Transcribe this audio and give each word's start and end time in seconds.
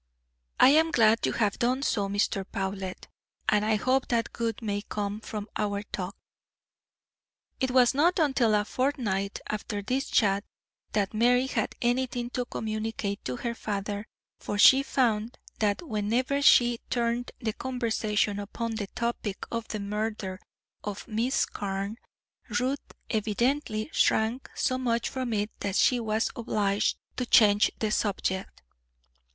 "I 0.59 0.69
am 0.69 0.89
glad 0.89 1.27
you 1.27 1.33
have 1.33 1.59
done 1.59 1.83
so, 1.83 2.09
Mr. 2.09 2.43
Powlett, 2.43 3.07
and 3.47 3.63
I 3.63 3.75
hope 3.75 4.07
that 4.07 4.33
good 4.33 4.59
may 4.63 4.81
come 4.81 5.19
from 5.19 5.47
our 5.55 5.83
talk." 5.83 6.15
It 7.59 7.69
was 7.69 7.93
not 7.93 8.17
until 8.17 8.55
a 8.55 8.65
fortnight 8.65 9.41
after 9.47 9.83
this 9.83 10.09
chat 10.09 10.43
that 10.93 11.13
Mary 11.13 11.45
had 11.45 11.75
anything 11.83 12.31
to 12.31 12.45
communicate 12.45 13.23
to 13.25 13.35
her 13.35 13.53
father, 13.53 14.07
for 14.39 14.57
she 14.57 14.81
found 14.81 15.37
that 15.59 15.83
whenever 15.83 16.41
she 16.41 16.79
turned 16.89 17.29
the 17.39 17.53
conversation 17.53 18.39
upon 18.39 18.71
the 18.77 18.87
topic 18.87 19.45
of 19.51 19.67
the 19.67 19.79
murder 19.79 20.39
of 20.83 21.07
Miss 21.07 21.45
Carne, 21.45 21.97
Ruth 22.59 22.81
evidently 23.11 23.91
shrank 23.93 24.49
so 24.55 24.79
much 24.79 25.09
from 25.09 25.31
it 25.31 25.51
that 25.59 25.75
she 25.75 25.99
was 25.99 26.31
obliged 26.35 26.97
to 27.17 27.25
change 27.27 27.71
the 27.77 27.91
subject. 27.91 28.63